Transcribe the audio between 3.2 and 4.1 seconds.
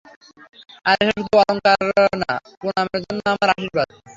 তাদের আশির্বাদ।